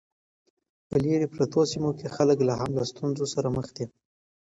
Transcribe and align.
په 0.87 0.95
لیرې 1.03 1.27
پرتو 1.33 1.61
سیمو 1.71 1.91
کې 1.97 2.13
خلک 2.15 2.37
لا 2.47 2.55
هم 2.61 2.69
له 2.77 2.83
ستونزو 2.91 3.25
سره 3.33 3.47
مخ 3.55 3.67
دي. 3.75 3.85